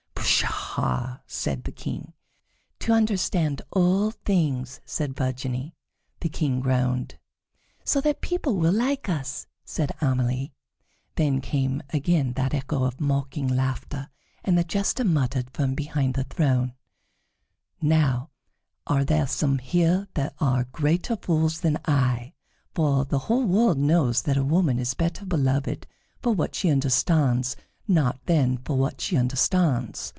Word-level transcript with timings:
"Pshaw!" 0.31 1.17
said 1.27 1.65
the 1.65 1.71
King. 1.73 2.13
"To 2.79 2.93
understand 2.93 3.61
all 3.71 4.11
things," 4.11 4.79
said 4.85 5.15
Virginie. 5.17 5.75
The 6.21 6.29
King 6.29 6.61
groaned. 6.61 7.19
"So 7.83 7.99
that 8.01 8.21
people 8.21 8.55
will 8.55 8.71
like 8.71 9.09
us," 9.09 9.45
said 9.65 9.91
Amelie. 9.99 10.53
Then 11.17 11.41
came 11.41 11.83
again 11.89 12.33
that 12.33 12.53
echo 12.53 12.85
of 12.85 12.99
mocking 13.01 13.49
laughter, 13.49 14.09
and 14.45 14.57
the 14.57 14.63
Jester 14.63 15.03
muttered 15.03 15.51
from 15.51 15.75
behind 15.75 16.13
the 16.15 16.23
throne: 16.23 16.73
"Now 17.81 18.29
are 18.87 19.03
there 19.03 19.27
some 19.27 19.57
here 19.59 20.07
that 20.13 20.33
are 20.39 20.63
greater 20.71 21.17
fools 21.17 21.59
than 21.59 21.77
I; 21.85 22.33
for 22.73 23.03
the 23.05 23.19
whole 23.19 23.45
world 23.45 23.77
knows 23.77 24.21
that 24.23 24.37
a 24.37 24.45
woman 24.45 24.79
is 24.79 24.93
better 24.93 25.25
beloved 25.25 25.85
for 26.21 26.33
what 26.33 26.55
she 26.55 26.69
understands 26.69 27.57
not 27.89 28.25
than 28.25 28.57
for 28.59 28.77
what 28.77 29.01
she 29.01 29.17
understands." 29.17 30.07